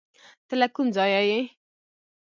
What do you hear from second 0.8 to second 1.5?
ځایه یې؟